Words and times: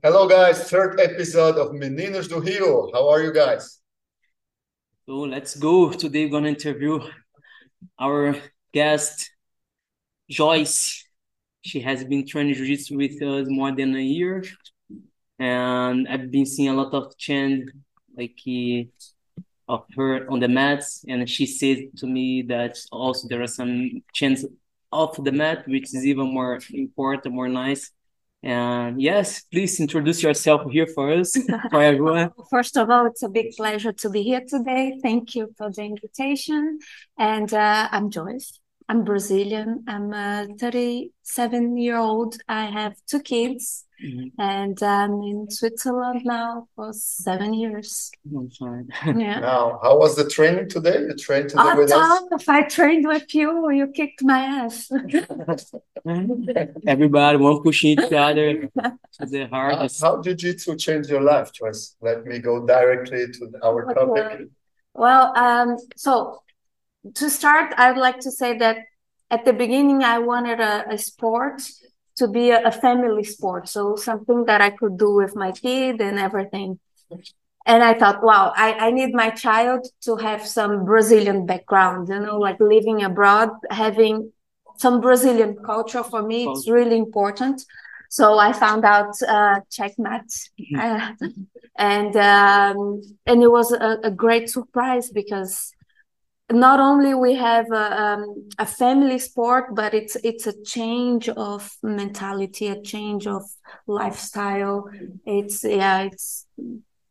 Hello, 0.00 0.28
guys. 0.28 0.70
Third 0.70 1.00
episode 1.00 1.56
of 1.56 1.72
Meninos 1.72 2.28
do 2.28 2.38
Rio. 2.40 2.88
How 2.92 3.08
are 3.08 3.20
you 3.20 3.32
guys? 3.32 3.80
So 5.06 5.14
let's 5.26 5.56
go. 5.56 5.90
Today 5.90 6.26
we're 6.26 6.30
gonna 6.30 6.50
interview 6.50 7.00
our 7.98 8.36
guest, 8.72 9.32
Joyce. 10.30 11.04
She 11.62 11.80
has 11.80 12.04
been 12.04 12.24
training 12.24 12.54
jiu-jitsu 12.54 12.96
with 12.96 13.20
us 13.22 13.48
more 13.50 13.74
than 13.74 13.96
a 13.96 14.00
year, 14.00 14.44
and 15.40 16.06
I've 16.06 16.30
been 16.30 16.46
seeing 16.46 16.68
a 16.68 16.74
lot 16.74 16.94
of 16.94 17.18
change, 17.18 17.68
like 18.16 18.38
uh, 18.46 19.72
of 19.72 19.84
her 19.96 20.30
on 20.30 20.38
the 20.38 20.48
mats, 20.48 21.04
and 21.08 21.28
she 21.28 21.44
said 21.44 21.78
to 21.96 22.06
me 22.06 22.42
that 22.42 22.78
also 22.92 23.26
there 23.26 23.42
are 23.42 23.48
some 23.48 23.90
change 24.14 24.44
off 24.92 25.20
the 25.24 25.32
mat, 25.32 25.66
which 25.66 25.92
is 25.92 26.06
even 26.06 26.32
more 26.32 26.60
important, 26.70 27.34
more 27.34 27.48
nice. 27.48 27.90
And 28.42 29.02
yes, 29.02 29.42
please 29.42 29.80
introduce 29.80 30.22
yourself 30.22 30.70
here 30.70 30.86
for 30.86 31.12
us, 31.12 31.36
for 31.70 31.82
everyone. 31.82 32.30
First 32.50 32.76
of 32.76 32.88
all, 32.88 33.06
it's 33.06 33.22
a 33.22 33.28
big 33.28 33.56
pleasure 33.56 33.92
to 33.92 34.10
be 34.10 34.22
here 34.22 34.42
today. 34.46 34.98
Thank 35.02 35.34
you 35.34 35.52
for 35.58 35.70
the 35.70 35.82
invitation. 35.82 36.78
And 37.18 37.52
uh, 37.52 37.88
I'm 37.90 38.10
Joyce. 38.10 38.60
I'm 38.88 39.02
Brazilian. 39.04 39.84
I'm 39.88 40.12
a 40.12 40.46
37 40.58 41.76
year 41.76 41.96
old. 41.96 42.36
I 42.48 42.66
have 42.66 42.94
two 43.06 43.20
kids. 43.20 43.84
Mm-hmm. 44.04 44.40
And 44.40 44.80
I'm 44.82 45.14
in 45.22 45.50
Switzerland 45.50 46.22
now 46.24 46.68
for 46.76 46.92
seven 46.92 47.52
years. 47.52 48.10
I'm. 48.24 48.48
Yeah. 49.18 49.40
Now, 49.40 49.80
how 49.82 49.98
was 49.98 50.14
the 50.14 50.28
training 50.28 50.68
today? 50.68 51.00
You 51.00 51.14
trained 51.16 51.48
today 51.48 51.62
Oh, 51.64 51.76
with 51.76 51.90
us? 51.90 51.98
Tom, 51.98 52.28
if 52.32 52.48
I 52.48 52.62
trained 52.62 53.08
with 53.08 53.34
you, 53.34 53.70
you 53.72 53.88
kicked 53.88 54.22
my 54.22 54.38
ass. 54.38 54.88
Everybody 56.86 57.38
one 57.38 57.62
pushing 57.62 57.90
each 57.98 58.12
other 58.12 58.54
to 58.82 59.26
the 59.26 59.48
How, 59.50 59.56
hardest. 59.56 60.00
how 60.00 60.16
did 60.22 60.38
jiu-jitsu 60.38 60.76
change 60.76 61.08
your 61.08 61.20
life, 61.22 61.52
Joyce? 61.52 61.96
Let 62.00 62.24
me 62.24 62.38
go 62.38 62.64
directly 62.66 63.26
to 63.32 63.52
our 63.64 63.92
topic. 63.94 64.48
Well, 64.94 65.36
um, 65.36 65.76
so 65.96 66.42
to 67.14 67.30
start, 67.30 67.74
I'd 67.76 67.96
like 67.98 68.20
to 68.20 68.30
say 68.30 68.56
that 68.58 68.78
at 69.30 69.44
the 69.44 69.52
beginning, 69.52 70.02
I 70.04 70.18
wanted 70.18 70.60
a, 70.60 70.84
a 70.90 70.98
sport 70.98 71.62
to 72.18 72.28
be 72.28 72.50
a, 72.50 72.62
a 72.66 72.72
family 72.72 73.24
sport. 73.24 73.68
So 73.68 73.96
something 73.96 74.44
that 74.44 74.60
I 74.60 74.70
could 74.70 74.98
do 74.98 75.14
with 75.14 75.34
my 75.34 75.52
kid 75.52 76.00
and 76.00 76.18
everything. 76.18 76.78
And 77.66 77.82
I 77.82 77.94
thought, 77.94 78.22
wow, 78.22 78.52
I, 78.56 78.72
I 78.86 78.90
need 78.90 79.12
my 79.14 79.30
child 79.30 79.86
to 80.02 80.16
have 80.16 80.46
some 80.46 80.84
Brazilian 80.84 81.44
background, 81.44 82.08
you 82.08 82.18
know, 82.18 82.38
like 82.38 82.58
living 82.60 83.02
abroad, 83.02 83.50
having 83.70 84.32
some 84.78 85.00
Brazilian 85.00 85.56
culture 85.64 86.02
for 86.02 86.22
me, 86.22 86.46
it's 86.48 86.68
really 86.68 86.96
important. 86.96 87.64
So 88.08 88.38
I 88.38 88.52
found 88.52 88.84
out 88.84 89.14
uh, 89.22 89.60
checkmat, 89.70 90.26
uh, 90.78 91.12
and 91.76 92.16
um, 92.16 93.02
and 93.26 93.42
it 93.42 93.50
was 93.50 93.70
a, 93.72 93.98
a 94.02 94.10
great 94.10 94.48
surprise 94.48 95.10
because 95.10 95.74
not 96.50 96.80
only 96.80 97.14
we 97.14 97.34
have 97.34 97.66
a, 97.70 98.02
um, 98.02 98.48
a 98.58 98.66
family 98.66 99.18
sport, 99.18 99.74
but 99.74 99.94
it's 99.94 100.16
it's 100.24 100.46
a 100.46 100.62
change 100.62 101.28
of 101.28 101.70
mentality, 101.82 102.68
a 102.68 102.80
change 102.80 103.26
of 103.26 103.42
lifestyle. 103.86 104.88
It's 105.26 105.62
yeah, 105.64 106.02
it's 106.02 106.46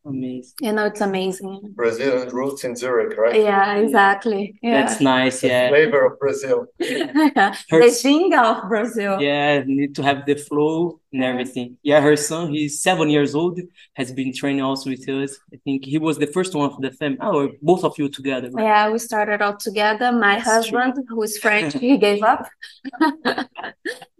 Amazing. 0.07 0.53
you 0.61 0.71
know, 0.71 0.85
it's 0.85 1.01
amazing. 1.01 1.73
Brazilian 1.75 2.29
roots 2.29 2.63
in 2.63 2.75
Zurich, 2.75 3.17
right? 3.17 3.35
Yeah, 3.41 3.75
exactly. 3.75 4.57
Yeah. 4.61 4.75
That's 4.85 5.01
nice. 5.01 5.41
The 5.41 5.47
Yeah. 5.49 5.69
flavor 5.69 6.05
of 6.05 6.13
Brazil. 6.19 6.65
the 6.79 7.57
Her- 7.69 7.81
ginga 8.03 8.41
of 8.63 8.69
Brazil. 8.69 9.21
Yeah, 9.21 9.63
need 9.65 9.95
to 9.95 10.03
have 10.03 10.25
the 10.25 10.35
flow 10.35 10.99
and 11.11 11.23
everything. 11.23 11.77
Yeah, 11.83 11.99
her 12.01 12.15
son, 12.15 12.53
he's 12.53 12.81
seven 12.81 13.09
years 13.09 13.35
old, 13.35 13.59
has 13.99 14.11
been 14.13 14.31
training 14.33 14.61
also 14.61 14.89
with 14.91 15.07
us. 15.09 15.31
I 15.53 15.57
think 15.65 15.83
he 15.83 15.97
was 15.97 16.17
the 16.17 16.27
first 16.27 16.55
one 16.55 16.69
of 16.71 16.79
the 16.81 16.91
family. 16.91 17.17
Oh, 17.21 17.49
both 17.61 17.83
of 17.83 17.93
you 17.99 18.07
together. 18.09 18.49
right? 18.51 18.63
Yeah, 18.63 18.89
we 18.91 18.99
started 18.99 19.41
all 19.41 19.57
together. 19.57 20.11
My 20.11 20.35
That's 20.39 20.67
true. 20.69 20.79
husband, 20.79 21.05
who 21.09 21.21
is 21.23 21.37
French, 21.37 21.73
he 21.73 21.97
gave 22.07 22.23
up. 22.23 22.47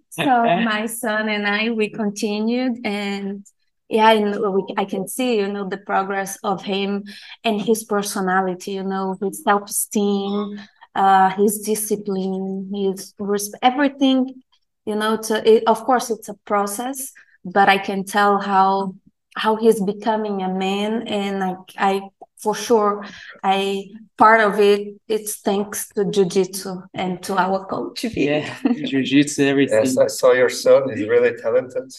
so 0.10 0.26
my 0.74 0.86
son 0.88 1.30
and 1.30 1.48
I, 1.48 1.70
we 1.70 1.90
continued, 1.90 2.74
and 2.86 3.46
yeah, 3.90 4.12
and 4.12 4.54
we, 4.54 4.64
I 4.78 4.86
can 4.86 5.08
see, 5.08 5.38
you 5.38 5.48
know, 5.48 5.68
the 5.68 5.78
progress 5.78 6.38
of 6.44 6.64
him 6.64 7.06
and 7.44 7.62
his 7.62 7.84
personality. 7.86 8.72
You 8.72 8.84
know, 8.84 9.18
his 9.22 9.44
self-esteem, 9.44 10.60
uh, 10.94 11.30
his 11.32 11.60
discipline, 11.60 12.70
his 12.74 13.14
resp- 13.20 13.60
everything. 13.62 14.42
You 14.86 14.96
know, 14.96 15.18
to 15.18 15.48
it, 15.50 15.64
of 15.68 15.84
course, 15.86 16.10
it's 16.10 16.30
a 16.30 16.34
process, 16.46 17.12
but 17.46 17.70
I 17.70 17.78
can 17.78 18.04
tell 18.04 18.40
how 18.40 18.96
how 19.36 19.56
he's 19.56 19.82
becoming 19.82 20.42
a 20.42 20.50
man, 20.50 21.08
and 21.08 21.44
I, 21.44 21.56
I 21.78 22.02
for 22.38 22.56
sure 22.56 23.06
I 23.44 23.86
part 24.18 24.42
of 24.42 24.60
it 24.60 24.96
it's 25.08 25.42
thanks 25.42 25.90
to 25.90 26.06
jiu-jitsu 26.06 26.82
and 26.94 27.22
to 27.24 27.38
our 27.38 27.66
coach 27.66 28.02
V. 28.02 28.26
Yeah, 28.26 28.56
jiu-jitsu, 28.64 29.44
everything. 29.44 29.84
Yes, 29.84 29.98
I 29.98 30.08
saw 30.08 30.34
your 30.34 30.50
son. 30.50 30.90
He's 30.96 31.08
really 31.08 31.36
talented. 31.36 31.94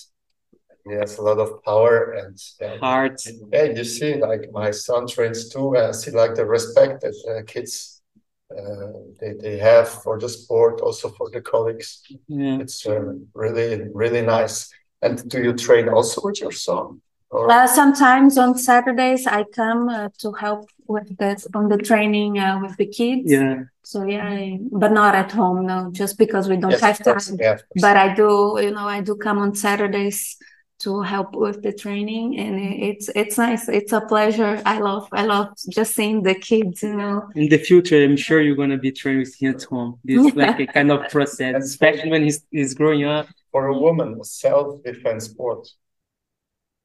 He 0.88 0.94
has 0.97 1.19
a 1.19 1.22
lot 1.22 1.38
of 1.38 1.62
power 1.65 2.12
and 2.12 2.37
yeah, 2.60 2.76
Heart. 2.78 3.22
And 3.53 3.76
you 3.76 3.84
see, 3.84 4.15
like 4.16 4.50
my 4.53 4.71
son 4.71 5.06
trains 5.06 5.49
too. 5.49 5.75
and 5.75 5.87
I 5.88 5.93
see 5.93 6.10
like 6.10 6.34
the 6.34 6.47
respect 6.47 7.03
that 7.03 7.15
uh, 7.28 7.43
kids 7.47 8.03
uh, 8.50 8.93
they 9.21 9.34
they 9.34 9.59
have 9.59 9.88
for 9.88 10.19
the 10.19 10.28
sport, 10.28 10.81
also 10.81 11.09
for 11.10 11.28
the 11.31 11.41
colleagues. 11.41 12.03
Yeah. 12.28 12.59
It's 12.60 12.87
uh, 12.87 13.15
really 13.34 13.82
really 13.93 14.22
nice. 14.22 14.71
And 15.03 15.28
do 15.28 15.38
you 15.43 15.53
train 15.53 15.88
also 15.88 16.21
with 16.25 16.41
your 16.41 16.53
son? 16.53 17.00
Or 17.31 17.50
Uh, 17.50 17.66
sometimes 17.66 18.38
on 18.38 18.56
Saturdays 18.56 19.26
I 19.26 19.44
come 19.44 19.88
uh, 19.88 20.09
to 20.22 20.32
help 20.32 20.62
with 20.87 21.09
the 21.19 21.37
on 21.55 21.69
the 21.69 21.76
training 21.76 22.38
uh, 22.38 22.59
with 22.62 22.76
the 22.78 22.87
kids. 22.87 23.31
Yeah. 23.31 23.65
So 23.84 24.05
yeah, 24.05 24.25
I- 24.28 24.59
but 24.82 24.93
not 24.93 25.15
at 25.15 25.31
home, 25.32 25.66
no, 25.66 25.91
just 25.93 26.19
because 26.19 26.49
we 26.49 26.56
don't 26.56 26.72
yes, 26.72 26.81
have 26.81 26.99
time. 27.05 27.37
yeah. 27.38 27.59
But 27.84 27.97
I 27.97 28.15
do, 28.15 28.59
you 28.65 28.70
know, 28.70 28.88
I 28.88 29.00
do 29.03 29.15
come 29.16 29.38
on 29.44 29.55
Saturdays 29.55 30.37
to 30.80 31.02
help 31.02 31.34
with 31.34 31.62
the 31.62 31.72
training, 31.72 32.38
and 32.38 32.58
it's 32.60 33.08
it's 33.14 33.36
nice. 33.38 33.68
It's 33.68 33.92
a 33.92 34.00
pleasure. 34.00 34.62
I 34.64 34.78
love 34.78 35.08
I 35.12 35.24
love 35.24 35.48
just 35.68 35.94
seeing 35.94 36.22
the 36.22 36.34
kids, 36.34 36.82
you 36.82 36.94
know. 36.96 37.28
In 37.34 37.48
the 37.48 37.58
future, 37.58 38.02
I'm 38.02 38.16
sure 38.16 38.40
you're 38.40 38.56
gonna 38.56 38.78
be 38.78 38.92
training 38.92 39.20
with 39.20 39.34
him 39.40 39.54
at 39.54 39.62
home. 39.64 39.98
This 40.04 40.24
is 40.26 40.36
like 40.36 40.58
a 40.60 40.66
kind 40.76 40.90
of 40.92 41.08
process, 41.08 41.64
especially 41.64 42.10
when 42.10 42.22
he's, 42.22 42.44
he's 42.50 42.74
growing 42.74 43.04
up. 43.04 43.28
for 43.50 43.66
a 43.66 43.78
woman, 43.78 44.22
self-defense 44.22 45.24
sport. 45.24 45.68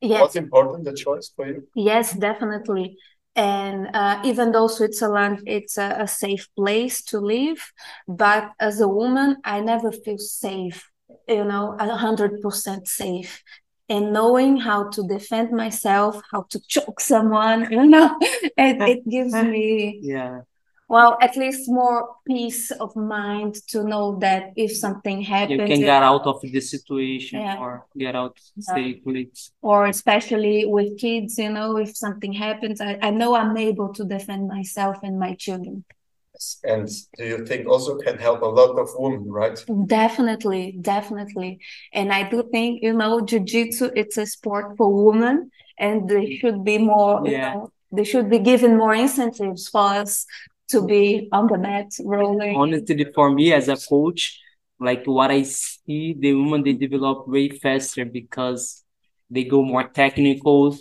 Yes. 0.02 0.22
What's 0.22 0.36
important, 0.36 0.84
the 0.84 0.94
choice 0.94 1.32
for 1.36 1.48
you? 1.48 1.68
Yes, 1.76 2.14
definitely. 2.14 2.98
And 3.36 3.90
uh, 3.94 4.22
even 4.24 4.52
though 4.52 4.68
Switzerland 4.68 5.44
it's 5.48 5.78
a, 5.78 5.96
a 6.02 6.08
safe 6.08 6.48
place 6.56 7.02
to 7.06 7.20
live, 7.20 7.72
but 8.08 8.52
as 8.60 8.80
a 8.82 8.88
woman, 8.88 9.38
I 9.44 9.62
never 9.62 9.92
feel 9.92 10.18
safe, 10.20 10.92
you 11.28 11.44
know, 11.46 11.76
a 11.80 11.96
hundred 11.96 12.42
percent 12.42 12.88
safe. 12.88 13.44
And 13.90 14.14
knowing 14.14 14.58
how 14.58 14.90
to 14.90 15.08
defend 15.08 15.52
myself, 15.52 16.22
how 16.32 16.44
to 16.52 16.60
choke 16.68 17.00
someone, 17.00 17.72
you 17.72 17.86
know, 17.86 18.16
it, 18.22 18.82
it 18.82 19.10
gives 19.10 19.34
me, 19.34 20.00
Yeah. 20.02 20.42
well, 20.88 21.18
at 21.22 21.36
least 21.36 21.70
more 21.70 22.16
peace 22.26 22.72
of 22.72 22.96
mind 22.96 23.56
to 23.70 23.84
know 23.84 24.18
that 24.20 24.54
if 24.56 24.76
something 24.76 25.22
happens, 25.22 25.52
You 25.60 25.68
can 25.68 25.82
it- 25.82 25.86
get 25.92 26.04
out 26.04 26.26
of 26.26 26.40
the 26.42 26.62
situation 26.62 27.42
Yeah. 27.42 27.58
or 27.60 27.86
get 27.98 28.16
out 28.16 28.38
safely. 28.60 29.32
or 29.62 29.86
especially 29.88 30.66
with 30.66 30.98
kids, 30.98 31.38
you 31.38 31.50
know, 31.50 31.78
if 31.78 31.96
something 31.98 32.34
happens, 32.34 32.80
I, 32.82 32.98
I 33.02 33.10
know 33.12 33.36
I'm 33.36 33.58
able 33.58 33.94
to 33.96 34.06
defend 34.06 34.48
myself 34.48 34.98
and 35.04 35.20
my 35.20 35.36
children. 35.36 35.84
Yes. 36.44 36.58
And 36.64 36.88
do 37.18 37.26
you 37.26 37.46
think 37.46 37.68
also 37.68 37.98
can 37.98 38.18
help 38.18 38.42
a 38.42 38.46
lot 38.46 38.78
of 38.80 38.90
women, 38.98 39.30
right? 39.30 39.58
Definitely, 39.86 40.78
definitely. 40.82 41.60
And 41.94 42.12
I 42.12 42.30
do 42.30 42.44
think, 42.52 42.84
you 42.84 42.94
know, 42.94 43.22
jiu-jitsu, 43.22 43.92
it's 43.96 44.18
a 44.18 44.26
sport 44.26 44.78
for 44.78 45.06
women 45.06 45.50
and 45.78 46.10
they 46.10 46.36
should 46.38 46.64
be 46.64 46.78
more, 46.78 47.22
you 47.26 47.32
Yeah. 47.32 47.54
know, 47.54 47.72
they 47.92 48.04
should 48.04 48.30
be 48.30 48.40
given 48.40 48.78
more 48.78 48.94
incentives 48.94 49.70
for 49.70 49.82
us 49.82 50.26
to 50.70 50.86
be 50.86 51.30
on 51.32 51.48
the 51.48 51.58
mat 51.58 51.88
rolling. 52.04 52.56
honestly 52.56 53.06
for 53.14 53.30
me 53.32 53.54
as 53.54 53.68
a 53.68 53.76
coach 53.76 54.40
like 54.80 55.06
what 55.06 55.30
i 55.32 55.44
see 55.44 56.16
the 56.18 56.34
women 56.34 56.64
they 56.64 56.74
develop 56.74 57.28
way 57.28 57.50
faster 57.50 58.06
because 58.06 58.84
they 59.30 59.44
go 59.44 59.62
more 59.64 59.84
technical 59.90 60.76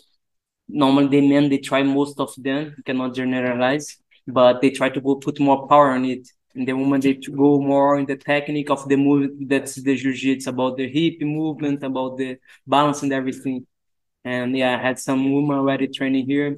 normally 0.69 1.09
the 1.09 1.29
men 1.29 1.49
they 1.49 1.59
try 1.59 1.83
most 1.83 2.19
of 2.21 2.31
them 2.39 2.75
you 2.77 2.83
cannot 2.83 3.15
generalize 3.15 3.99
but 4.27 4.61
they 4.61 4.71
try 4.71 4.89
to 4.89 5.01
go 5.01 5.17
put 5.17 5.41
more 5.41 5.67
power 5.69 5.91
on 5.91 6.05
it 6.05 6.29
and 6.55 6.69
the 6.69 6.73
woman 6.73 7.01
they 7.01 7.15
go 7.15 7.61
more 7.61 7.99
in 7.99 8.07
the 8.07 8.17
technique 8.17 8.71
of 8.71 8.89
the 8.89 8.97
move 8.97 9.31
that's 9.49 9.75
the 9.77 9.97
jiu-jitsu 9.97 10.51
about 10.51 10.77
the 10.77 10.89
hip 10.89 11.21
movement 11.23 11.83
about 11.83 12.17
the 12.17 12.39
balance 12.67 13.03
and 13.03 13.13
everything 13.13 13.67
and 14.25 14.57
yeah 14.57 14.77
i 14.77 14.83
had 14.83 14.99
some 14.99 15.33
women 15.33 15.59
already 15.59 15.89
training 15.89 16.27
here 16.27 16.57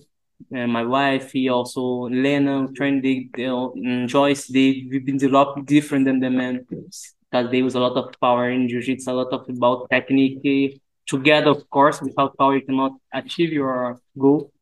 and 0.53 0.73
my 0.73 0.85
wife, 0.85 1.33
he 1.33 1.49
also 1.49 2.09
Lena 2.09 2.69
trained 2.75 3.03
they, 3.05 3.29
they 3.37 3.47
um, 3.47 4.07
Joyce, 4.07 4.47
they 4.49 4.87
we've 4.91 5.05
been 5.05 5.17
developed 5.17 5.65
different 5.67 6.05
than 6.05 6.21
the 6.21 6.31
men 6.31 6.67
because 6.69 7.51
they 7.51 7.59
use 7.59 7.75
a 7.75 7.81
lot 7.81 7.97
of 7.97 8.15
power 8.21 8.51
in 8.51 8.69
jiu-jitsu, 8.69 9.11
a 9.11 9.13
lot 9.13 9.33
of 9.33 9.49
about 9.49 9.89
technique 9.91 10.81
together, 11.07 11.51
of 11.51 11.69
course. 11.71 12.01
Without 12.03 12.37
power, 12.37 12.57
you 12.57 12.63
cannot 12.63 12.93
achieve 13.13 13.53
your 13.53 14.01
goal. 14.19 14.53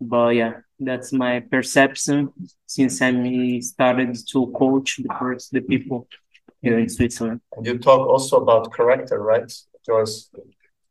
But 0.00 0.30
yeah, 0.30 0.60
that's 0.80 1.12
my 1.12 1.40
perception 1.40 2.32
since 2.66 3.02
I 3.02 3.58
started 3.60 4.16
to 4.30 4.46
coach 4.56 4.96
the 4.98 5.14
first 5.18 5.52
the 5.52 5.60
people 5.60 6.06
here 6.62 6.78
in 6.78 6.88
Switzerland. 6.88 7.40
You 7.62 7.78
talk 7.78 8.06
also 8.06 8.38
about 8.38 8.72
character, 8.72 9.18
right? 9.18 9.52
Because 9.72 10.30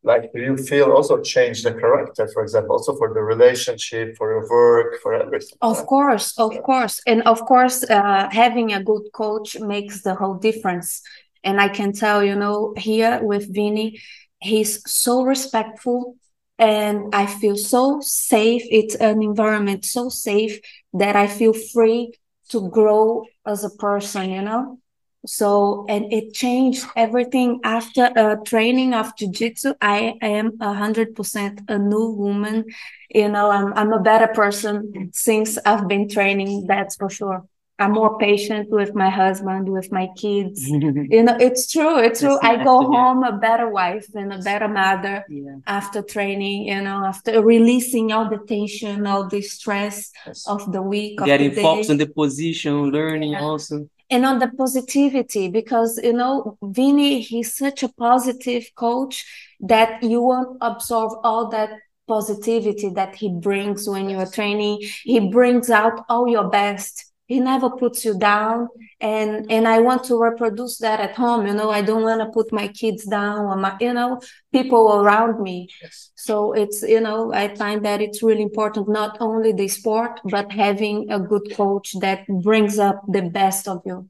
like 0.03 0.31
do 0.33 0.41
you 0.41 0.57
feel 0.57 0.91
also 0.91 1.21
change 1.21 1.63
the 1.63 1.73
character, 1.73 2.27
for 2.33 2.43
example, 2.43 2.73
also 2.73 2.95
for 2.95 3.13
the 3.13 3.21
relationship, 3.21 4.15
for 4.17 4.31
your 4.31 4.49
work, 4.49 5.01
for 5.01 5.13
everything? 5.13 5.57
Of 5.61 5.85
course, 5.85 6.37
of 6.37 6.61
course. 6.63 7.01
And 7.07 7.21
of 7.23 7.41
course, 7.41 7.83
uh, 7.83 8.29
having 8.31 8.73
a 8.73 8.83
good 8.83 9.05
coach 9.13 9.59
makes 9.59 10.01
the 10.03 10.15
whole 10.15 10.35
difference. 10.35 11.01
And 11.43 11.61
I 11.61 11.69
can 11.69 11.93
tell, 11.93 12.23
you 12.23 12.35
know, 12.35 12.73
here 12.77 13.19
with 13.21 13.53
Vinny, 13.53 14.01
he's 14.39 14.81
so 14.89 15.23
respectful 15.23 16.15
and 16.59 17.13
I 17.13 17.25
feel 17.25 17.55
so 17.55 17.99
safe. 18.01 18.63
It's 18.69 18.95
an 18.95 19.21
environment 19.21 19.85
so 19.85 20.09
safe 20.09 20.59
that 20.93 21.15
I 21.15 21.27
feel 21.27 21.53
free 21.53 22.13
to 22.49 22.69
grow 22.69 23.25
as 23.45 23.63
a 23.63 23.69
person, 23.69 24.29
you 24.29 24.41
know? 24.41 24.79
So, 25.25 25.85
and 25.89 26.11
it 26.13 26.33
changed 26.33 26.85
everything 26.95 27.59
after 27.63 28.05
a 28.15 28.37
training 28.45 28.93
of 28.93 29.15
jiu-jitsu. 29.17 29.73
I 29.81 30.13
am 30.21 30.53
a 30.61 30.73
hundred 30.73 31.15
percent 31.15 31.61
a 31.67 31.77
new 31.77 32.11
woman. 32.11 32.65
You 33.09 33.29
know, 33.29 33.49
I'm, 33.49 33.73
I'm 33.73 33.91
a 33.91 33.99
better 33.99 34.27
person 34.27 35.09
since 35.13 35.57
I've 35.65 35.87
been 35.87 36.07
training. 36.07 36.65
That's 36.67 36.95
for 36.95 37.09
sure. 37.09 37.45
I'm 37.79 37.91
more 37.91 38.17
patient 38.17 38.69
with 38.71 38.95
my 38.95 39.09
husband, 39.09 39.69
with 39.69 39.91
my 39.91 40.07
kids. 40.17 40.67
you 41.15 41.23
know, 41.23 41.37
it's 41.39 41.71
true. 41.71 41.99
It's 41.99 42.21
true. 42.21 42.37
I 42.41 42.63
go 42.63 42.81
home 42.91 43.23
a 43.23 43.33
better 43.37 43.69
wife 43.69 44.07
and 44.15 44.33
a 44.33 44.39
better 44.39 44.67
mother 44.67 45.23
Yeah. 45.29 45.57
after 45.67 46.01
training, 46.01 46.67
you 46.67 46.81
know, 46.81 47.05
after 47.05 47.41
releasing 47.43 48.11
all 48.11 48.29
the 48.29 48.39
tension, 48.39 49.05
all 49.05 49.27
the 49.27 49.41
stress 49.41 50.11
Yes. 50.25 50.47
of 50.47 50.71
the 50.71 50.81
week, 50.81 51.19
Getting 51.23 51.53
the 51.53 51.61
focused 51.61 51.91
on 51.91 51.97
the 51.97 52.07
position, 52.07 52.73
learning 52.91 53.31
Yeah. 53.31 53.43
also. 53.43 53.87
and 54.09 54.25
on 54.25 54.39
the 54.39 54.47
positivity 54.63 55.49
because 55.49 55.99
you 56.01 56.13
know 56.13 56.57
Vinny 56.63 57.19
he's 57.19 57.53
such 57.63 57.83
a 57.83 57.89
positive 57.89 58.63
coach 58.75 59.15
that 59.59 60.01
you 60.01 60.21
won't 60.21 60.57
absorb 60.61 61.11
all 61.25 61.49
that 61.49 61.69
positivity 62.07 62.89
that 62.99 63.15
he 63.15 63.27
brings 63.29 63.87
when 63.89 64.09
you're 64.09 64.25
training 64.39 64.79
he 65.03 65.19
brings 65.19 65.69
out 65.69 66.05
all 66.07 66.25
your 66.35 66.47
best 66.49 67.06
he 67.27 67.39
never 67.39 67.69
puts 67.69 68.03
you 68.03 68.17
down. 68.17 68.69
And 68.99 69.51
and 69.51 69.67
i 69.67 69.79
want 69.79 70.03
to 70.05 70.15
reproduce 70.17 70.79
that 70.79 70.99
at 70.99 71.15
home 71.15 71.45
you 71.45 71.53
know. 71.53 71.69
I 71.69 71.81
don't 71.83 72.01
want 72.01 72.21
to 72.21 72.29
put 72.37 72.51
my 72.51 72.67
kids 72.67 73.05
down 73.05 73.45
or 73.45 73.55
my 73.55 73.77
you 73.79 73.93
know 73.93 74.19
people 74.51 74.83
around 74.99 75.39
me. 75.47 75.69
Yes. 75.81 76.11
so 76.15 76.53
it's 76.53 76.81
you 76.81 77.01
know 77.01 77.31
i 77.31 77.45
find 77.55 77.85
that 77.85 78.01
it's 78.01 78.23
really 78.23 78.41
important 78.41 78.89
not 78.89 79.17
only 79.19 79.51
the 79.51 79.67
sport 79.67 80.13
but 80.25 80.51
having 80.51 81.11
a 81.11 81.19
good 81.19 81.47
coach 81.55 81.87
that 81.99 82.19
brings 82.47 82.79
up 82.79 82.97
the 83.07 83.21
best 83.39 83.67
of 83.67 83.81
you. 83.85 84.09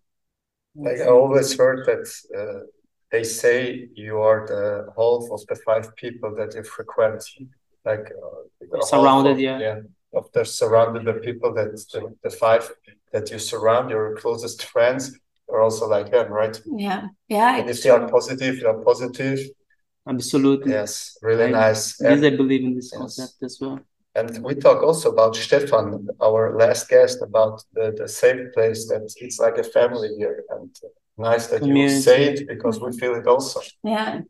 Like 0.75 0.99
I 1.01 1.07
always 1.07 1.57
heard 1.57 1.85
that 1.89 2.05
uh, 2.39 2.59
they 3.11 3.23
say 3.23 3.89
you 3.95 4.19
are 4.19 4.45
the 4.47 4.87
half 4.97 5.23
of 5.31 5.41
the 5.47 5.55
five 5.65 5.95
people 5.95 6.35
that 6.35 6.53
you 6.55 6.63
frequent, 6.63 7.23
like 7.83 8.05
uh, 8.23 8.81
Surrounded, 8.81 9.31
of, 9.33 9.39
yeah. 9.39 9.59
yeah, 9.59 9.79
of 10.13 10.31
the 10.33 10.43
surrounded 10.45 11.05
the 11.05 11.19
people 11.19 11.53
that 11.53 11.71
the, 11.71 12.15
the 12.23 12.29
five 12.29 12.69
that 13.17 13.31
you 13.31 13.39
surround 13.39 13.89
your 13.89 14.15
closest 14.15 14.63
friends 14.63 15.19
are 15.49 15.61
also 15.61 15.87
like 15.87 16.11
them, 16.11 16.31
right? 16.31 16.55
Yeah, 16.87 17.07
yeah. 17.27 17.57
And 17.57 17.69
if 17.69 17.75
it's 17.77 17.83
they 17.83 17.89
are 17.89 18.07
positive, 18.07 18.53
you 18.61 18.67
are 18.67 18.79
positive. 18.83 19.39
Absolutely. 20.07 20.71
Yes, 20.71 21.17
really 21.21 21.45
I- 21.45 21.59
nice. 21.63 21.83
Yes, 21.99 22.23
I 22.23 22.29
believe 22.41 22.63
in 22.63 22.75
this 22.75 22.91
Yes. 22.93 22.99
concept 23.01 23.43
as 23.43 23.57
well. 23.61 23.79
and 24.19 24.29
we 24.43 24.53
talk 24.55 24.79
also 24.89 25.07
about 25.15 25.35
Stefan, 25.35 25.85
our 26.27 26.43
last 26.61 26.83
guest, 26.89 27.17
about 27.29 27.55
the, 27.75 27.85
the 27.99 28.07
safe 28.07 28.41
place 28.55 28.81
that 28.89 29.03
it's 29.23 29.39
like 29.45 29.57
a 29.59 29.63
family 29.77 30.09
here. 30.21 30.37
And 30.53 30.69
nice 31.29 31.45
that 31.51 31.63
you 31.65 31.87
say 32.05 32.19
it 32.31 32.47
because 32.53 32.79
we 32.85 32.91
feel 33.01 33.13
it 33.21 33.27
also. 33.27 33.59
Yeah, 33.83 34.21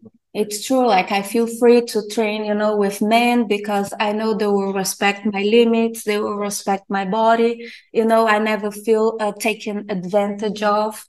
it's 0.42 0.66
true. 0.66 0.86
Like 0.88 1.12
I 1.12 1.22
feel 1.24 1.48
free 1.48 1.82
to 1.94 2.08
train, 2.10 2.46
you 2.46 2.54
know, 2.54 2.78
with 2.78 3.02
men 3.02 3.48
because 3.48 3.94
I 4.00 4.14
know 4.14 4.36
they 4.38 4.48
will 4.48 4.74
respect 4.74 5.26
my 5.26 5.42
limits, 5.44 6.04
they 6.04 6.20
will 6.20 6.38
respect 6.38 6.86
my 6.90 7.06
body. 7.06 7.68
You 7.92 8.06
know, 8.06 8.28
I 8.28 8.40
never 8.40 8.72
feel 8.72 9.18
uh, 9.20 9.34
taken 9.40 9.86
advantage 9.90 10.64
of. 10.64 11.06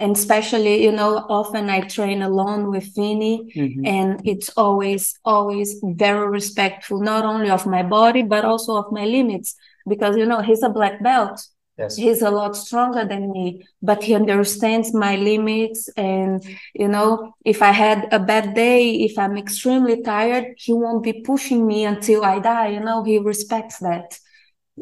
And 0.00 0.16
especially, 0.16 0.82
you 0.82 0.90
know, 0.90 1.24
often 1.28 1.70
I 1.70 1.82
train 1.82 2.22
alone 2.22 2.70
with 2.72 2.92
Vinny, 2.96 3.52
Mhm. 3.56 3.86
and 3.86 4.20
it's 4.24 4.50
always, 4.56 5.18
always 5.24 5.78
very 5.82 6.28
respectful, 6.28 7.00
not 7.00 7.24
only 7.24 7.50
of 7.50 7.66
my 7.66 7.84
body, 7.84 8.22
but 8.22 8.44
also 8.44 8.76
of 8.76 8.90
my 8.90 9.04
limits. 9.04 9.54
Because, 9.88 10.16
you 10.16 10.26
know, 10.26 10.40
he's 10.40 10.62
a 10.64 10.70
black 10.70 11.02
belt. 11.04 11.38
Yes. 11.78 11.96
He's 11.96 12.20
a 12.22 12.30
lot 12.30 12.54
stronger 12.54 13.04
than 13.04 13.32
me, 13.32 13.64
but 13.80 14.02
he 14.04 14.14
understands 14.14 14.92
my 14.92 15.16
limits. 15.16 15.88
And, 15.96 16.42
you 16.74 16.88
know, 16.88 17.34
if 17.44 17.62
I 17.62 17.72
had 17.72 18.12
a 18.12 18.18
bad 18.18 18.54
day, 18.54 18.90
if 18.96 19.18
I'm 19.18 19.38
extremely 19.38 20.02
tired, 20.02 20.54
he 20.58 20.72
won't 20.72 21.02
be 21.02 21.22
pushing 21.22 21.66
me 21.66 21.84
until 21.84 22.24
I 22.24 22.40
die. 22.40 22.68
You 22.68 22.80
know, 22.80 23.02
he 23.04 23.18
respects 23.18 23.78
that. 23.78 24.18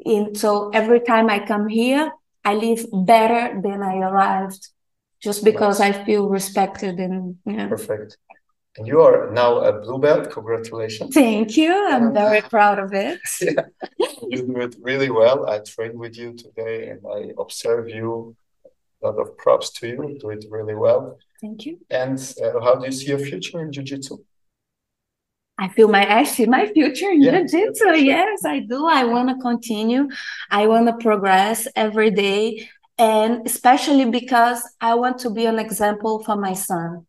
And 0.05 0.37
so 0.37 0.71
every 0.71 1.01
time 1.01 1.31
I 1.31 1.45
come 1.45 1.69
here, 1.69 2.13
I 2.45 2.55
leave 2.55 2.87
better 2.93 3.61
than 3.61 3.83
I 3.83 3.99
arrived 3.99 4.69
just 5.23 5.45
because 5.45 5.81
I 5.81 5.93
feel 5.93 6.29
respected 6.29 6.99
and, 6.99 7.37
yeah. 7.45 7.69
Perfect. 7.69 8.17
And 8.77 8.87
you 8.87 9.01
are 9.03 9.31
now 9.33 9.59
a 9.59 9.73
blue 9.81 9.99
belt. 9.99 10.31
Congratulations. 10.31 11.13
Thank 11.13 11.57
you. 11.57 11.73
I'm 11.91 12.15
very 12.15 12.41
proud 12.43 12.79
of 12.79 12.93
it. 12.95 13.19
Yeah. 13.41 13.65
You 14.29 14.43
do 14.47 14.61
it 14.61 14.77
really 14.81 15.11
well. 15.11 15.49
I 15.49 15.59
trained 15.59 15.99
with 15.99 16.17
you 16.17 16.35
today 16.35 16.89
and 16.91 17.01
I 17.19 17.33
observe 17.39 17.89
you. 17.89 18.37
A 19.03 19.07
lot 19.09 19.19
of 19.19 19.37
props 19.39 19.71
to 19.79 19.89
you. 19.89 20.19
Do 20.21 20.31
it 20.31 20.45
really 20.51 20.75
well. 20.75 21.19
Thank 21.41 21.67
you. 21.67 21.79
And 21.91 22.17
uh, 22.43 22.61
how 22.61 22.75
do 22.77 22.85
you 22.87 22.93
see 22.93 23.07
your 23.09 23.19
future 23.19 23.61
in 23.61 23.73
Jiu-Jitsu? 23.73 24.19
I 25.59 25.69
feel 25.69 25.89
my 25.89 26.05
I 26.21 26.25
see 26.25 26.47
my 26.47 26.67
future 26.67 27.11
in 27.11 27.21
Yeah, 27.23 27.41
jiu-jitsu. 27.41 27.75
sure. 27.85 27.95
Yes, 27.95 28.45
I 28.47 28.61
do. 28.61 28.87
I 28.87 29.05
want 29.05 29.29
to 29.31 29.37
continue. 29.37 30.09
I 30.51 30.67
want 30.67 30.87
to 30.87 30.95
progress 31.07 31.67
every 31.77 32.11
day. 32.11 32.69
And 32.99 33.47
especially 33.47 34.07
because 34.11 34.63
I 34.81 34.95
want 34.95 35.19
to 35.21 35.31
be 35.31 35.45
an 35.47 35.59
example 35.59 36.23
for 36.25 36.37
my 36.37 36.55
son. 36.55 37.07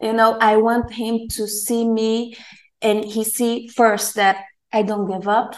You 0.00 0.12
know, 0.12 0.38
I 0.40 0.56
want 0.56 0.92
him 0.92 1.28
to 1.32 1.48
see 1.48 1.88
me 1.88 2.36
and 2.80 3.04
he 3.04 3.24
see 3.24 3.68
first 3.68 4.14
that 4.14 4.44
I 4.72 4.82
don't 4.82 5.10
give 5.10 5.26
up. 5.26 5.56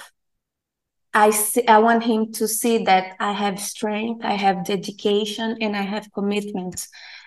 I 1.13 1.31
see, 1.31 1.67
I 1.67 1.79
want 1.79 2.05
him 2.05 2.33
to 2.35 2.47
see 2.47 2.85
that 2.85 3.17
I 3.19 3.33
have 3.33 3.59
strength, 3.59 4.25
I 4.25 4.35
have 4.35 4.65
dedication, 4.65 5.59
and 5.61 5.77
I 5.77 5.83
have 5.83 6.13
commitment. 6.15 6.87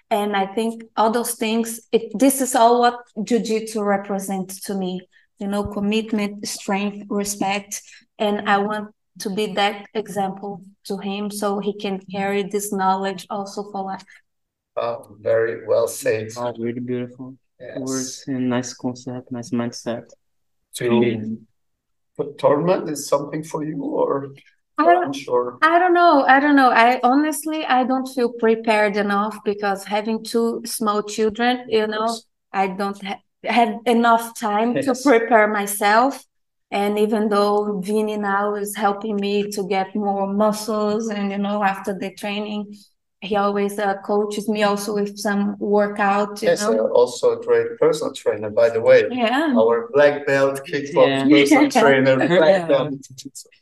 And 0.10 0.36
I 0.36 0.46
think 0.46 0.84
all 0.96 1.12
those 1.12 1.36
things, 1.36 1.82
it, 1.91 2.17
this 2.17 2.39
is 2.39 2.55
all 2.55 2.79
what 2.79 3.00
Jiu-Jitsu 3.24 3.84
represents 3.84 4.62
to 4.62 4.75
me. 4.75 5.01
You 5.39 5.48
know, 5.48 5.65
commitment, 5.65 6.48
strength, 6.48 7.08
respect. 7.10 7.82
And 8.17 8.48
I 8.50 8.60
want 8.60 8.93
to 9.20 9.29
be 9.29 9.53
that 9.53 9.88
example 9.93 10.62
to 10.86 10.98
him 10.98 11.29
so 11.29 11.60
he 11.60 11.77
can 11.77 12.00
carry 12.00 12.43
this 12.43 12.72
knowledge 12.72 13.27
also 13.29 13.70
for 13.72 13.84
life. 13.84 14.03
Uh, 14.75 14.98
very 15.20 15.68
well 15.68 15.88
said. 15.88 16.30
Oh, 16.38 16.53
really 16.58 16.80
beautiful 16.80 17.36
Yes. 17.60 17.80
words 17.80 18.25
and 18.27 18.50
nice 18.50 18.74
concept, 18.74 19.32
nice 19.32 19.51
mindset. 19.51 20.10
To 20.75 21.38
put 22.18 22.38
tournament 22.38 22.89
is 22.89 23.08
something 23.08 23.44
for 23.44 23.63
you 23.63 23.84
or 23.84 24.34
I 24.77 24.86
don't, 24.86 25.03
challenge 25.03 25.27
or 25.27 25.60
I 25.62 25.80
don't 25.80 25.94
know. 25.94 26.25
I 26.27 26.39
don't 26.39 26.56
know. 26.56 26.70
I 26.72 27.00
honestly, 27.03 27.65
I 27.65 27.84
don't 27.84 28.08
feel 28.08 28.32
prepared 28.34 28.98
enough 28.98 29.38
because 29.46 29.84
having 29.84 30.24
two 30.24 30.62
small 30.65 31.03
children, 31.03 31.65
you 31.70 31.88
know, 31.88 32.18
I 32.51 32.68
don't 32.68 33.01
ha 33.03 33.18
have 33.46 33.75
enough 33.86 34.39
time 34.39 34.80
to 34.82 34.96
prepare 34.96 35.48
myself. 35.48 36.24
And 36.72 36.98
even 36.98 37.30
though 37.30 37.80
Vinny 37.82 38.18
now 38.18 38.56
is 38.56 38.75
helping 38.75 39.15
me 39.18 39.51
to 39.51 39.68
get 39.68 39.96
more 39.96 40.25
muscles, 40.34 41.08
and 41.10 41.32
you 41.32 41.38
know, 41.38 41.63
after 41.63 41.94
the 41.98 42.12
training, 42.15 42.74
he 43.30 43.36
always 43.38 43.80
uh, 43.80 43.96
coaches 44.12 44.46
me 44.50 44.62
also 44.63 44.89
with 45.00 45.18
some 45.18 45.56
workout, 45.60 46.42
you 46.42 46.50
yes, 46.50 46.62
know. 46.62 46.74
uh, 46.88 47.00
also 47.00 47.25
a 47.39 47.44
great 47.46 47.70
personal 47.80 48.12
trainer, 48.13 48.50
by 48.62 48.70
the 48.70 48.82
way. 48.82 49.00
Yeah. 49.10 49.53
Our 49.62 49.89
black 49.96 50.15
belt 50.27 50.56
kickbox 50.70 51.08
Yeah. 51.10 51.27
personal 51.36 51.70
trainer, 51.72 52.15
Yeah. 52.24 52.38
black 52.38 52.68
belt. 52.68 52.94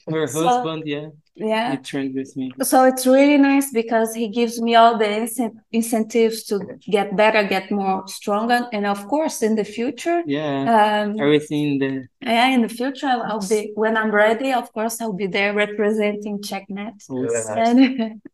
Her 0.09 0.25
So- 0.27 0.47
husband, 0.47 0.83
yeah, 0.95 1.07
Yeah. 1.35 1.71
he 1.71 1.77
trained 1.91 2.13
with 2.15 2.31
me. 2.39 2.45
So 2.71 2.77
it's 2.89 3.05
really 3.05 3.37
nice 3.51 3.67
because 3.81 4.09
he 4.21 4.27
gives 4.39 4.55
me 4.65 4.71
all 4.81 4.97
the 4.97 5.09
incent 5.21 5.53
incentives 5.79 6.37
to 6.49 6.55
get 6.97 7.07
better, 7.15 7.41
get 7.55 7.65
more 7.71 7.97
stronger, 8.07 8.59
and 8.75 8.83
of 8.95 8.99
course, 9.13 9.37
in 9.47 9.53
the 9.61 9.67
future, 9.77 10.19
Yeah, 10.25 10.55
um, 10.77 11.19
everything 11.25 11.67
the 11.83 11.91
yeah, 12.35 12.47
in 12.55 12.61
the 12.67 12.73
future, 12.79 13.07
I'll, 13.13 13.23
I'll 13.29 13.47
be 13.55 13.61
when 13.81 13.93
I'm 14.01 14.11
ready. 14.25 14.49
Of 14.61 14.67
course, 14.73 14.95
I'll 15.01 15.19
be 15.23 15.27
there 15.37 15.53
representing 15.65 16.35
Checkmat. 16.49 16.95
Really 17.09 17.33
nice. 17.33 17.49
And 17.67 18.21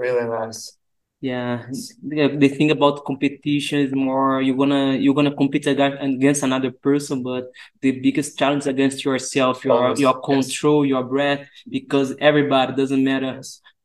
Really 0.00 0.24
nice. 0.28 0.76
Yeah, 1.22 1.66
the 2.02 2.34
the 2.38 2.48
thing 2.48 2.70
about 2.70 3.04
competition 3.04 3.80
is 3.80 3.92
more 3.94 4.40
you're 4.40 4.56
gonna 4.56 4.94
you're 4.94 5.14
gonna 5.14 5.36
compete 5.36 5.66
aga- 5.66 6.00
against 6.00 6.42
another 6.42 6.70
person, 6.70 7.22
but 7.22 7.44
the 7.82 7.92
biggest 8.00 8.38
challenge 8.38 8.66
against 8.66 9.04
yourself, 9.04 9.62
your 9.62 9.92
your 9.98 10.18
control, 10.22 10.86
your 10.86 11.04
breath, 11.04 11.46
because 11.68 12.14
everybody 12.20 12.74
doesn't 12.74 13.04
matter 13.04 13.38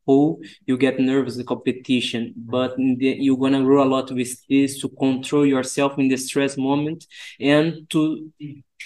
who 0.06 0.42
you 0.66 0.78
get 0.78 1.00
nervous 1.00 1.38
in 1.38 1.46
competition, 1.46 2.34
but 2.36 2.76
the, 2.78 3.18
you're 3.20 3.38
gonna 3.38 3.64
grow 3.64 3.84
a 3.84 3.90
lot 3.90 4.12
with 4.12 4.36
this 4.48 4.80
to 4.82 4.90
control 4.90 5.46
yourself 5.46 5.98
in 5.98 6.08
the 6.08 6.18
stress 6.18 6.58
moment 6.58 7.06
and 7.40 7.90
to 7.90 8.32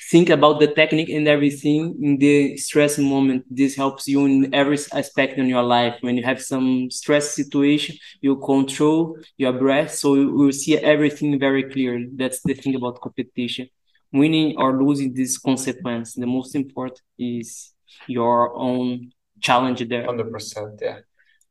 think 0.09 0.29
about 0.29 0.59
the 0.59 0.67
technique 0.67 1.09
and 1.09 1.27
everything 1.27 1.95
in 2.01 2.17
the 2.17 2.57
stress 2.57 2.97
moment. 2.97 3.45
This 3.49 3.75
helps 3.75 4.07
you 4.07 4.25
in 4.25 4.53
every 4.53 4.77
aspect 4.93 5.37
in 5.37 5.47
your 5.47 5.63
life. 5.63 5.97
When 6.01 6.17
you 6.17 6.23
have 6.23 6.41
some 6.41 6.89
stress 6.89 7.31
situation, 7.31 7.95
you 8.21 8.37
control 8.37 9.17
your 9.37 9.53
breath, 9.53 9.93
so 9.93 10.15
you 10.15 10.31
will 10.31 10.51
see 10.51 10.77
everything 10.77 11.39
very 11.39 11.63
clearly. 11.63 12.09
That's 12.13 12.41
the 12.41 12.53
thing 12.53 12.75
about 12.75 13.01
competition. 13.01 13.67
Winning 14.11 14.55
or 14.57 14.81
losing 14.81 15.13
this 15.13 15.37
consequence. 15.37 16.15
The 16.15 16.25
most 16.25 16.55
important 16.55 17.01
is 17.19 17.73
your 18.07 18.55
own 18.55 19.11
challenge 19.39 19.87
there. 19.87 20.05
100%. 20.05 20.79
Yeah. 20.81 20.99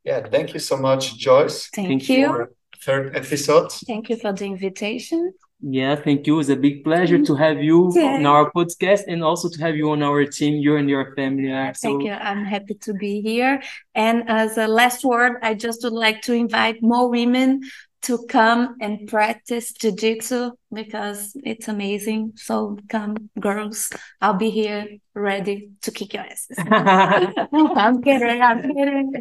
Yeah. 0.03 0.27
Thank 0.27 0.53
you 0.53 0.59
so 0.59 0.77
much, 0.77 1.17
Joyce, 1.17 1.67
Thank, 1.67 1.87
Thank 1.87 2.09
you. 2.09 2.27
for 2.27 2.53
third 2.81 3.15
episode. 3.15 3.71
Thank 3.71 4.09
you 4.09 4.15
for 4.15 4.33
the 4.33 4.45
invitation. 4.45 5.33
Yeah, 5.61 5.97
thank 5.97 6.25
you. 6.25 6.39
It's 6.39 6.47
a 6.47 6.55
big 6.55 6.85
pleasure 6.85 7.21
to 7.21 7.35
have 7.35 7.61
you 7.61 7.87
on 7.87 8.25
our 8.25 8.49
podcast 8.51 9.03
and 9.09 9.21
also 9.21 9.49
to 9.49 9.61
have 9.61 9.75
you 9.75 9.91
on 9.91 10.01
our 10.01 10.23
team, 10.23 10.55
you 10.55 10.77
and 10.77 10.89
your 10.89 11.13
family. 11.15 11.51
are 11.51 11.73
Thank 11.73 12.03
you. 12.03 12.13
I'm 12.13 12.45
happy 12.45 12.75
to 12.75 12.93
be 12.93 13.19
here. 13.19 13.61
And 13.93 14.23
as 14.29 14.57
a 14.57 14.67
last 14.67 15.03
word, 15.03 15.33
I 15.41 15.55
just 15.55 15.83
would 15.83 15.91
like 15.91 16.21
to 16.23 16.33
invite 16.33 16.81
more 16.81 17.09
women 17.09 17.63
to 18.03 18.25
come 18.27 18.75
and 18.81 19.07
practice 19.07 19.73
jiu-jitsu 19.73 20.51
because 20.73 21.31
it's 21.43 21.67
amazing. 21.67 22.33
So 22.35 22.77
come, 22.89 23.29
girls. 23.39 23.89
I'll 24.21 24.35
be 24.35 24.49
here 24.49 24.87
ready 25.13 25.71
to 25.81 25.91
kick 25.91 26.13
your 26.13 26.23
asses. 26.23 26.57
I'm 26.71 28.01
kidding. 28.01 28.41
I'm 28.41 28.61
kidding. 28.61 29.13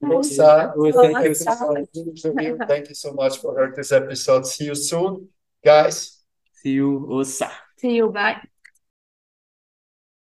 Rosa, 0.00 0.72
Well, 0.76 0.92
thank 0.92 1.14
thank 1.14 1.24
you 1.24 1.28
you. 1.30 2.16
so 2.16 2.32
much. 2.32 2.68
Thank 2.68 2.88
you 2.88 2.94
so 2.94 3.12
much 3.12 3.38
for 3.38 3.72
this 3.76 3.92
episode. 3.92 4.46
See 4.46 4.64
you 4.66 4.74
soon, 4.74 5.28
guys. 5.64 6.22
See 6.62 6.72
you, 6.72 7.06
Osa. 7.10 7.50
See 7.78 7.94
you. 7.96 8.08
Bye. 8.10 8.42